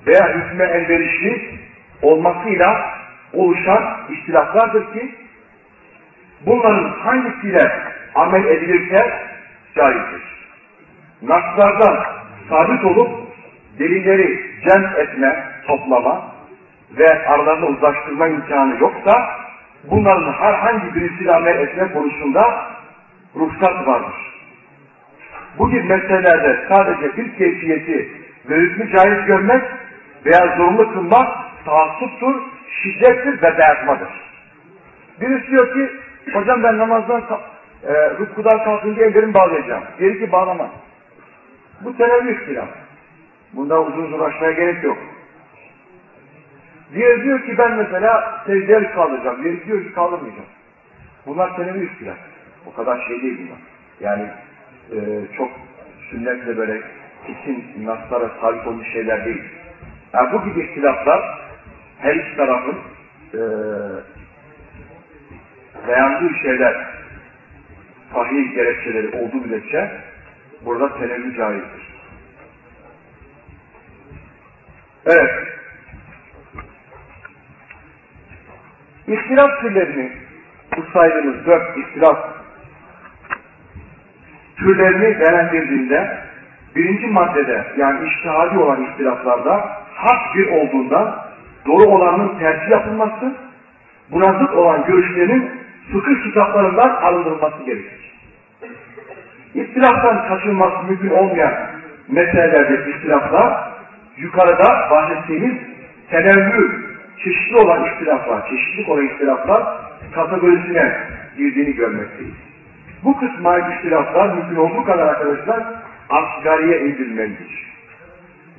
[0.07, 1.59] veya hükme elverişli
[2.01, 2.95] olmasıyla
[3.33, 5.15] oluşan ihtilaflardır ki
[6.45, 7.71] bunların hangisiyle
[8.15, 9.13] amel edilirse
[9.75, 10.34] caizdir.
[11.27, 12.05] Naslardan
[12.49, 13.09] sabit olup
[13.79, 16.31] delilleri cem etme, toplama
[16.97, 19.29] ve aralarını uzlaştırma imkanı yoksa
[19.83, 22.65] bunların herhangi birisiyle amel etme konusunda
[23.35, 24.15] ruhsat vardır.
[25.57, 28.09] Bu gibi meselelerde sadece bir keyfiyeti
[28.49, 29.63] ve hükmü caiz görmek
[30.25, 31.27] veya zorunlu kılmak
[31.65, 32.35] taassuptur,
[32.69, 34.09] şiddettir ve dayatmadır.
[35.21, 35.91] Birisi diyor ki,
[36.33, 37.21] hocam ben namazdan
[37.87, 39.83] e, rükudan kalkınca ellerimi bağlayacağım.
[39.99, 40.69] Diğeri ki bağlamaz.
[41.85, 42.69] Bu tenevvü ihtilaf.
[43.53, 44.97] Bunda uzun uğraşmaya gerek yok.
[46.93, 49.43] Diğeri diyor ki ben mesela secdeye kaldıracağım.
[49.43, 50.49] Diğeri diyor ki kaldırmayacağım.
[51.25, 52.17] Bunlar tenevvü ihtilaf.
[52.65, 53.59] O kadar şey değil bunlar.
[53.99, 54.29] Yani
[54.91, 54.97] e,
[55.37, 55.51] çok
[56.09, 56.81] sünnetle böyle
[57.27, 59.43] kesin naslara sahip olmuş şeyler değil.
[60.13, 61.39] Yani bu gibi ihtilaflar
[61.99, 62.77] her iki tarafın
[63.33, 63.39] e,
[65.87, 66.87] beğendiği şeyler
[68.13, 69.91] sahih gerekçeleri olduğu müddetçe
[70.65, 71.95] burada tenevvü caizdir.
[75.05, 75.47] Evet.
[79.07, 80.11] İhtilaf türlerini
[80.77, 82.17] bu saydığımız dört ihtilaf
[84.57, 86.25] türlerini değerlendirdiğinde
[86.75, 91.25] birinci maddede yani iştihadi olan ihtilaflarda hak bir olduğundan
[91.67, 93.35] doğru olanın tercih yapılması,
[94.11, 95.51] buna zıt olan görüşlerin
[95.91, 98.05] fıkıh kitaplarından alındırılması gerekir.
[99.55, 101.53] İhtilaftan kaçınması mümkün olmayan
[102.07, 103.69] meselelerde ihtilaflar,
[104.17, 105.57] yukarıda bahsettiğimiz
[106.09, 106.85] tenevvü,
[107.23, 109.63] çeşitli olan ihtilaflar, çeşitli olan ihtilaflar
[110.15, 110.97] kategorisine
[111.37, 112.35] girdiğini görmekteyiz.
[113.03, 115.63] Bu kısma ihtilaflar mümkün olduğu kadar arkadaşlar
[116.09, 117.75] asgariye indirilmelidir.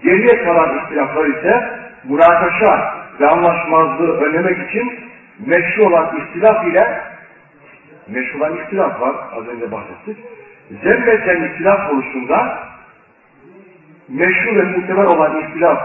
[0.02, 1.70] Geriye kalan ihtilaflar ise
[2.04, 4.92] münakaşa ve anlaşmazlığı önlemek için
[5.46, 7.00] meşru olan ihtilaf ile
[8.08, 10.16] meşru olan ihtilaf var, az önce bahsettik.
[10.70, 12.58] Zemmeten ihtilaf konusunda
[14.08, 15.78] meşru ve muhtemel olan ihtilaf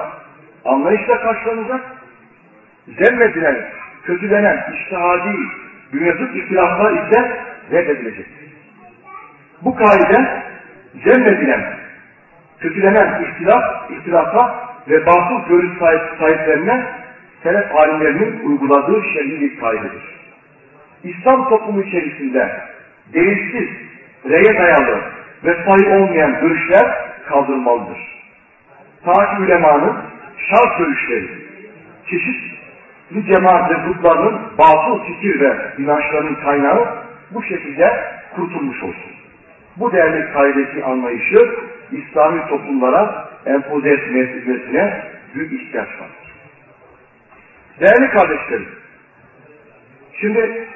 [0.66, 1.82] anlayışla karşılanacak.
[2.88, 3.66] Zemmedilen,
[4.04, 5.36] kötülenen, iştihadi,
[5.94, 7.42] bünyazık ihtilaflar ise
[7.72, 8.52] reddedilecektir.
[9.62, 10.44] Bu kaide
[11.06, 11.74] zemmedilen,
[12.60, 15.78] kötülenen ihtilaf, ihtilafa ve batıl görüş
[16.20, 16.86] sahiplerine
[17.44, 20.22] selef alimlerinin uyguladığı şer'i bir kaidedir.
[21.04, 22.62] İslam toplumu içerisinde
[23.14, 23.70] değilsiz,
[24.30, 25.02] reye dayalı
[25.44, 26.86] ve sayı olmayan görüşler
[27.30, 27.98] kaldırılmalıdır.
[29.06, 29.98] Ta ki ulemanın
[30.50, 31.30] şart görüşleri,
[32.10, 36.98] çeşitli cemaat ve gruplarının batıl fikir ve inançlarının kaynağı
[37.32, 38.04] bu şekilde
[38.36, 39.12] kurtulmuş olsun.
[39.78, 41.50] Bu değerli kaidesi anlayışı
[41.92, 45.04] İslami toplumlara empoze etmesine
[45.36, 46.32] büyük ihtiyaç vardır.
[47.80, 48.70] Değerli kardeşlerim,
[50.14, 50.68] şimdi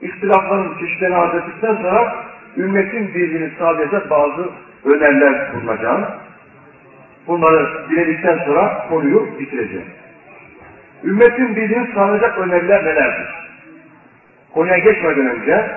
[0.00, 2.24] ihtilafların çeşitlerini ettikten sonra
[2.58, 4.50] ümmetin birliğini sağlayacak bazı
[4.84, 6.08] öneriler bulunacağını,
[7.26, 9.86] bunları diledikten sonra konuyu bitireceğim.
[11.04, 13.28] Ümmetin birliğini sağlayacak öneriler nelerdir?
[14.54, 15.70] Konuya geçmeden önce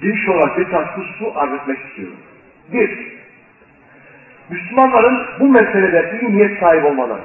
[0.00, 2.16] giriş olarak birkaç hususu arz etmek istiyorum.
[2.72, 3.12] Bir,
[4.50, 7.22] Müslümanların bu meselede iyi niyet sahibi olmaları.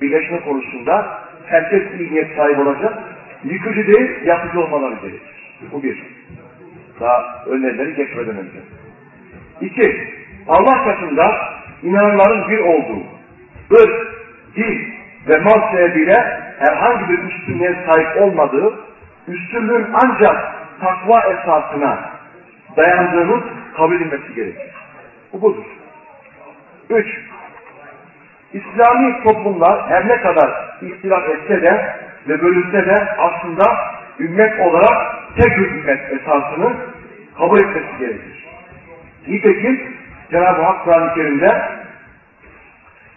[0.00, 2.98] Birleşme konusunda herkes iyi niyet sahibi olacak.
[3.44, 5.58] Yıkıcı değil, yapıcı olmaları gerekir.
[5.72, 6.02] Bu bir.
[7.02, 8.58] Daha önerileri geçmeden önce.
[9.60, 10.14] İki,
[10.48, 11.36] Allah katında
[11.82, 13.02] inananların bir olduğu,
[13.72, 14.12] ırk,
[14.56, 14.94] din
[15.28, 18.74] ve mal sebebiyle herhangi bir üstünlüğe sahip olmadığı,
[19.28, 22.10] üstünlüğün ancak takva esasına
[22.76, 23.42] dayandığımız
[23.76, 24.72] kabul edilmesi gerekir.
[25.32, 25.64] Bu budur.
[26.90, 27.06] Üç,
[28.52, 30.50] İslami toplumlar her ne kadar
[30.82, 31.96] ihtilaf etse de
[32.28, 33.64] ve bölünse de aslında
[34.20, 36.72] ümmet olarak tek ümmet esasını
[37.37, 38.47] kabul etmesi gerekir.
[39.27, 39.93] Nitekim
[40.31, 41.77] Cenab-ı Hak Kur'an-ı Kerim'de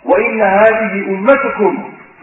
[0.05, 1.75] وَاِنَّ هَذِهِ اُمَّتُكُمْ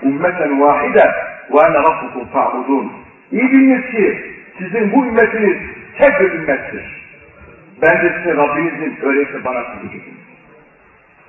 [0.08, 1.08] اُمَّةً وَاحِدًا
[1.54, 2.88] وَاَنَ رَبُّكُمْ فَعْبُدُونَ
[3.32, 5.58] İyi biliniz ki sizin bu ümmetiniz
[5.97, 7.08] tek bir ümmettir.
[7.82, 10.17] Ben de size Rabbinizin öyleyse bana kulluk edin.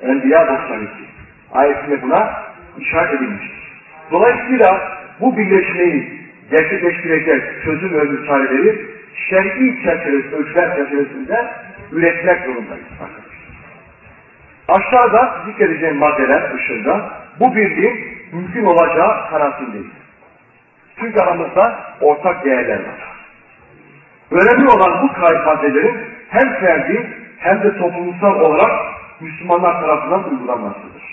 [0.03, 0.90] Enbiya 92
[1.53, 2.42] ayetinde buna
[2.79, 3.81] işaret edilmiştir.
[4.11, 11.52] Dolayısıyla bu birleşmeyi gerçekleştirecek çözüm ve çareleri şer'i çerçevesi, ölçüler çerçevesinde
[11.91, 12.88] üretmek zorundayız.
[14.67, 19.91] Aşağıda zikredeceğim maddeler dışında bu birliğin mümkün olacağı kanaatindeyim.
[20.99, 23.13] Çünkü aramızda ortak değerler var.
[24.32, 25.97] Önemli olan bu kayıt maddelerin
[26.30, 28.71] hem ferdi hem de toplumsal olarak
[29.19, 31.04] Müslümanlar tarafından uygulanmasıdır.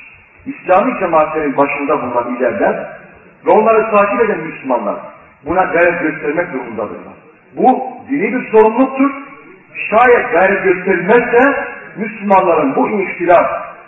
[0.46, 2.86] İslami cemaatlerin başında bulunan liderler
[3.46, 4.96] ve onları takip eden Müslümanlar
[5.46, 7.29] buna gayret göstermek zorundadırlar.
[7.56, 9.10] Bu dini bir sorumluluktur.
[9.90, 13.46] Şayet gayret gösterilmezse Müslümanların bu ihtilaf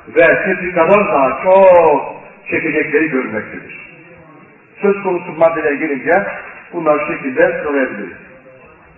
[0.09, 2.15] ve tefrikadan daha çok
[2.51, 3.93] çekecekleri görülmektedir.
[4.83, 6.27] Söz konusu maddelere gelince
[6.73, 8.17] bunlar şekilde sıralayabiliriz.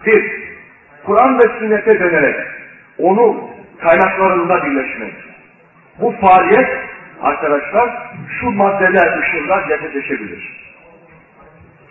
[0.07, 0.33] Bir,
[1.05, 2.37] Kur'an ve sünnete dönerek
[2.99, 3.51] onu
[3.81, 5.15] kaynaklarında birleşmek.
[6.01, 6.69] Bu faaliyet
[7.23, 7.91] arkadaşlar
[8.41, 10.65] şu maddeler ışığında gerçekleşebilir.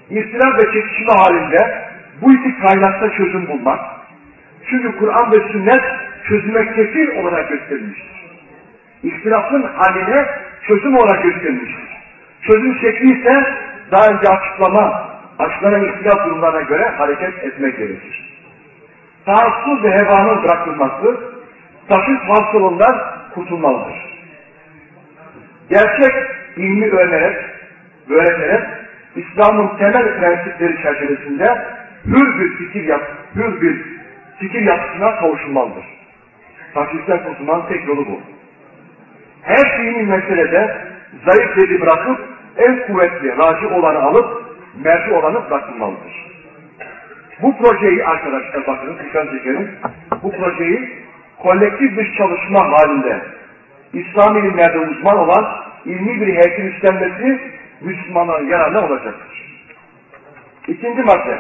[0.10, 1.84] İhtilaf ve çekişme halinde
[2.22, 3.80] bu iki kaynakta çözüm bulmak.
[4.70, 5.84] Çünkü Kur'an ve sünnet
[6.28, 8.14] çözüme kefil olarak gösterilmiştir.
[9.04, 10.28] İhtilafın haline
[10.68, 11.90] çözüm olarak gösterilmiştir.
[12.42, 13.44] Çözüm şekli ise
[13.92, 18.34] daha önce açıklama, açıklanan ihtilaf durumlarına göre hareket etmek gerekir.
[19.26, 21.20] Taassuz ve hevanın bırakılması,
[21.90, 23.02] taşıt hastalığından
[23.34, 24.14] kurtulmalıdır.
[25.70, 26.14] Gerçek
[26.58, 27.38] ilmi öğrenerek,
[28.10, 28.64] öğreterek
[29.16, 31.66] İslam'ın temel prensipleri çerçevesinde
[32.06, 33.02] hür bir fikir yap,
[33.36, 33.86] hür bir
[34.40, 35.86] fikir yapısına kavuşulmalıdır.
[36.74, 38.22] Taşvistten kurtulmanın tek yolu bu.
[39.42, 40.78] Her şeyin meselede
[41.26, 42.20] zayıf dedi bırakıp
[42.58, 44.44] en kuvvetli, raci olanı alıp
[44.84, 46.34] merci olanı bırakılmalıdır.
[47.42, 49.72] Bu projeyi arkadaşlar bakın dikkat çekelim.
[50.24, 50.90] Bu projeyi
[51.40, 53.22] kolektif bir çalışma halinde
[53.94, 57.40] İslam ilimlerde uzman olan ilmi bir heyetin üstlenmesi
[57.82, 59.64] Müslümanların yararına olacaktır.
[60.68, 61.40] İkinci madde.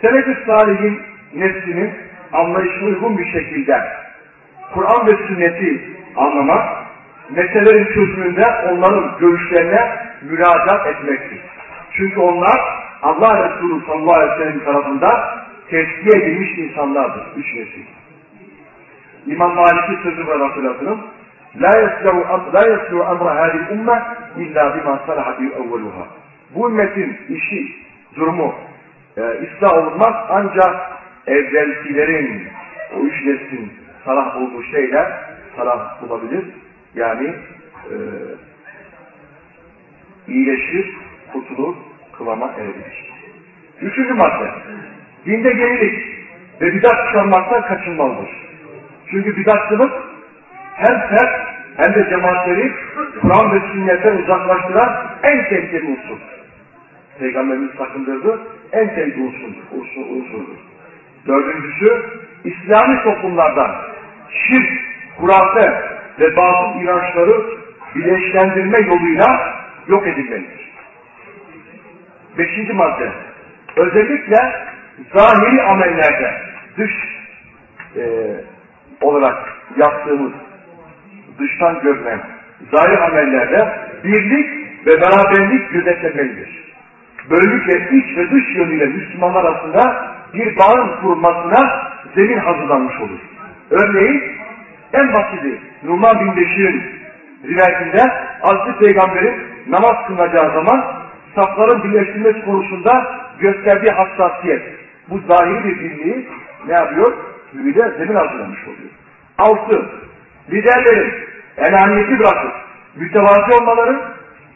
[0.00, 1.02] Selef-i Salih'in
[1.34, 1.90] neslinin
[2.32, 3.82] anlayışına uygun bir şekilde
[4.74, 6.86] Kur'an ve sünneti anlamak,
[7.30, 9.80] meselelerin çözümünde onların görüşlerine
[10.22, 11.40] müracaat etmektir.
[11.92, 12.60] Çünkü onlar
[13.02, 15.20] Allah Resulü sallallahu aleyhi ve sellem tarafından
[15.70, 17.22] tesbih edilmiş insanlardır.
[17.36, 17.84] Üç nesil.
[19.26, 21.00] İmam Malik'i sözü var hatırlatırım.
[21.60, 21.78] La
[22.68, 24.02] yeslu amra hadil umme
[24.36, 25.52] illa bima salaha bi.
[26.54, 27.74] Bu ümmetin işi,
[28.16, 28.54] durumu
[29.16, 30.90] e, ıslah olunmaz ancak
[31.26, 32.48] evvelkilerin
[32.96, 33.72] o üç neslin
[34.04, 35.12] salah olduğu şeyler
[35.56, 36.44] salah bulabilir.
[36.94, 37.34] Yani
[37.90, 37.96] e,
[40.28, 40.96] iyileşir,
[41.32, 41.74] kurtulur,
[42.18, 43.10] kıvama erebilir.
[43.80, 44.50] Üçüncü madde.
[45.26, 46.20] Dinde yenilik
[46.60, 48.30] ve bidat çıkarmaktan kaçınmalıdır.
[49.10, 49.92] Çünkü bidatçılık
[50.74, 52.72] hem fert hem de cemaatleri
[53.20, 56.18] Kur'an ve sünnetten uzaklaştıran en tehlikeli unsur.
[57.18, 58.40] Peygamberimiz sakındırdı,
[58.72, 59.62] en tehlikeli unsurdur.
[59.72, 60.56] Unsur, unsurdur.
[61.26, 62.04] Dördüncüsü,
[62.44, 63.76] İslami toplumlardan
[64.30, 64.70] şirk,
[65.16, 65.82] hurafe
[66.20, 67.42] ve bazı inançları
[67.94, 69.54] bileşlendirme yoluyla
[69.88, 70.70] yok edilmelidir.
[72.38, 73.10] Beşinci madde,
[73.76, 74.36] özellikle
[75.14, 76.42] zahiri amellerde
[76.76, 76.92] dış
[77.96, 78.02] e,
[79.00, 80.32] olarak yaptığımız
[81.38, 82.20] dıştan görünen
[82.72, 83.68] zahir amellerde
[84.04, 84.50] birlik
[84.86, 86.69] ve beraberlik gözetlemelidir.
[87.30, 91.82] Böylelikle iç ve dış yönüyle Müslümanlar arasında bir bağın kurulmasına
[92.14, 93.20] zemin hazırlanmış olur.
[93.70, 94.22] Örneğin
[94.92, 96.82] en basiti Numan bin Beşir'in
[97.44, 98.02] rivayetinde
[98.42, 99.34] Hazreti Peygamber'in
[99.68, 100.84] namaz kılacağı zaman
[101.34, 104.62] safların birleştirilmesi konusunda gösterdiği hassasiyet.
[105.10, 106.28] Bu zahiri bir birliği
[106.66, 107.12] ne yapıyor?
[107.54, 108.90] Ümide zemin hazırlamış oluyor.
[109.38, 109.90] Altı,
[110.52, 111.14] liderlerin
[111.56, 112.52] enaniyeti bırakıp
[112.96, 114.00] mütevazi olmaları,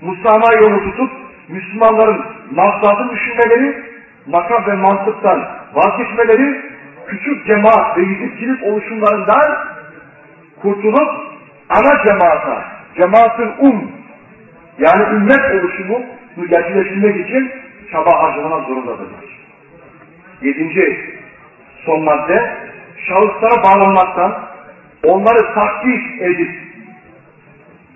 [0.00, 1.10] Muslima yolu tutup
[1.48, 3.84] Müslümanların maslahatını düşünmeleri,
[4.26, 6.60] makam ve mantıktan vazgeçmeleri,
[7.06, 9.58] küçük cemaat ve yizipçilik oluşumlarından
[10.62, 11.10] kurtulup
[11.68, 12.64] ana cemaata,
[12.96, 13.92] cemaatin um,
[14.78, 16.02] yani ümmet oluşumu
[16.48, 17.52] gerçekleştirmek için
[17.92, 19.24] çaba harcamamak zorundadırlar.
[20.42, 21.14] Yedinci
[21.86, 22.56] son madde,
[23.08, 24.38] şahıslara bağlanmaktan,
[25.04, 26.64] onları takdir edip,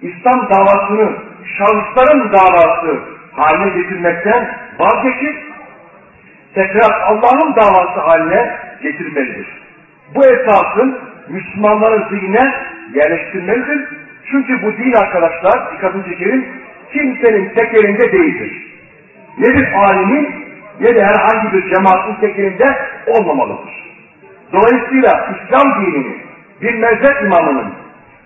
[0.02, 1.12] İslam davasını
[1.58, 5.36] şahısların davası haline getirmekten vazgeçip,
[6.54, 9.62] tekrar Allah'ın davası haline getirmelidir.
[10.14, 12.54] Bu esasın Müslümanların zihnine
[12.94, 13.88] yerleştirmelidir.
[14.30, 16.48] Çünkü bu din arkadaşlar, dikkatini çekelim,
[16.92, 18.68] kimsenin tek elinde değildir.
[19.38, 20.48] Ne bir alimin
[20.80, 23.88] ne de herhangi bir cemaatin tek elinde olmamalıdır.
[24.52, 26.16] Dolayısıyla İslam dinini
[26.62, 27.74] bir mezhep imamının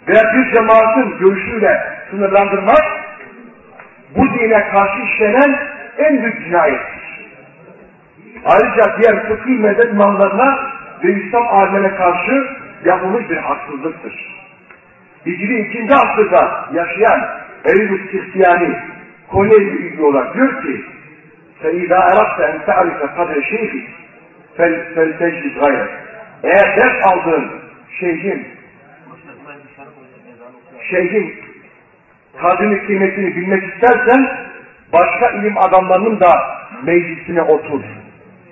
[0.09, 3.02] veya bir cemaatin görüşüyle sınırlandırmak
[4.16, 5.60] bu dine karşı işlenen
[5.98, 6.98] en büyük cinayettir.
[8.46, 10.72] Ayrıca diğer fıkhi mezhep imamlarına
[11.04, 12.48] ve İslam alimlerine karşı
[12.86, 14.38] yapılmış bir haksızlıktır.
[15.26, 17.30] Hicri ikinci asırda yaşayan
[17.66, 18.76] Eylül Sihtiyani
[19.28, 20.86] konuyla ilgili olarak diyor ki
[21.64, 23.72] فَاِذَا اَرَبْتَ اَنْ تَعْرِفَ قَدْرَ شَيْخِ
[24.96, 25.88] فَلْتَجْلِدْ غَيْرَ
[26.44, 27.52] Eğer ders aldığın
[28.00, 28.48] şeyhin
[30.90, 31.41] şeyhin
[32.41, 34.37] kadrini kıymetini bilmek istersen
[34.93, 36.33] başka ilim adamlarının da
[36.83, 37.83] meclisine otur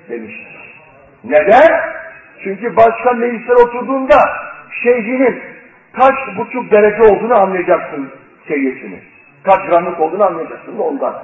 [0.08, 0.80] demiştir.
[1.24, 1.80] Neden?
[2.44, 4.16] Çünkü başka meclisler oturduğunda
[4.82, 5.42] şeyhinin
[5.92, 8.10] kaç buçuk derece olduğunu anlayacaksın
[8.48, 9.00] seviyesini.
[9.44, 11.14] Kaç gramlık olduğunu anlayacaksın da ondan.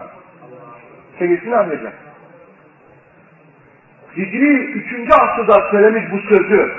[1.19, 2.07] Seviyesini anlayacaksın.
[4.17, 5.11] Hicri 3.
[5.21, 6.73] asırda söylemiş bu sözü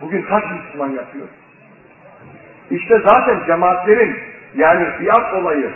[0.00, 1.26] bugün kaç Müslüman yapıyor?
[2.70, 4.16] İşte zaten cemaatlerin
[4.56, 5.70] yani biat olayı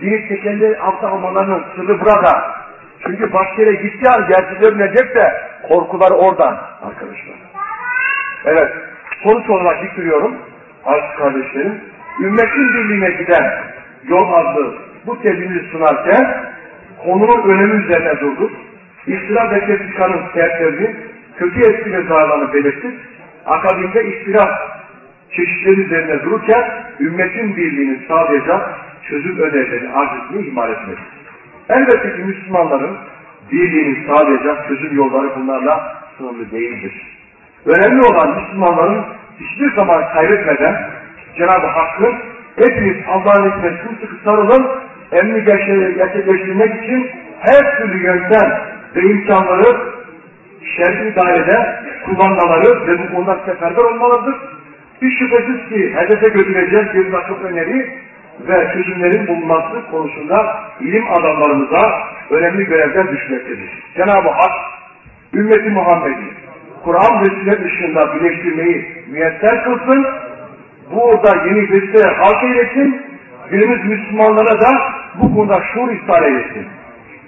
[0.00, 2.58] dini tekelleri altına almalarının sırrı burada.
[3.06, 5.32] Çünkü başka yere gitti an gerçek öğrenecek de
[5.68, 7.36] korkuları oradan arkadaşlar.
[8.44, 8.72] Evet.
[9.22, 10.38] Sonuç olarak bitiriyorum.
[10.84, 11.80] Aziz kardeşlerim.
[12.20, 13.52] Ümmetin birliğine giden
[14.04, 14.74] yol adlı
[15.06, 16.44] bu tedbiri sunarken
[17.04, 18.52] konunun önemi üzerine durduk.
[19.06, 20.96] İstilaf ve tefrikanın sertlerini,
[21.38, 23.00] kötü etki ve zararlarını belirttik.
[23.46, 24.50] Akabinde istilaf
[25.36, 26.64] çeşitleri üzerine dururken
[27.00, 29.88] ümmetin birliğini sağlayacak çözüm önerilerini
[30.24, 31.04] etmeyi ihmal etmedik.
[31.68, 32.96] Elbette ki Müslümanların
[33.52, 37.18] birliğini sağlayacak çözüm yolları bunlarla sınırlı değildir.
[37.66, 39.04] Önemli olan Müslümanların
[39.40, 40.90] hiçbir zaman kaybetmeden
[41.38, 42.14] Cenab-ı Hakk'ın
[42.56, 44.66] hepiniz Allah'ın ismine sımsıkı sarılın,
[45.12, 45.44] emni
[45.94, 47.10] gerçekleştirmek için
[47.40, 48.60] her türlü yöntem
[48.96, 49.76] ve imkanları
[50.76, 54.34] şer'i dairede kullanmaları ve bu konuda seferber olmalıdır.
[55.02, 57.90] Bir şüphesiz ki hedefe götürecek bir takım öneri
[58.48, 63.70] ve çözümlerin bulunması konusunda ilim adamlarımıza önemli görevler düşmektedir.
[63.96, 64.52] Cenab-ı Hak
[65.34, 66.30] ümmeti Muhammed'i
[66.84, 70.06] Kur'an ve sünnet dışında birleştirmeyi müyesser kılsın,
[70.90, 73.02] burada yeni besteler halk eylesin,
[73.50, 74.68] günümüz Müslümanlara da
[75.14, 76.66] bu konuda şuur ihtar eylesin.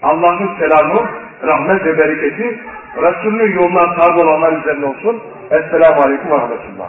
[0.02, 1.10] Allah'ın selamı,
[1.46, 2.60] rahmet ve bereketi
[2.96, 5.22] Resulünün yolundan tabi olanlar üzerine olsun.
[5.50, 6.88] Esselamu Aleyküm ve Rahmetullah.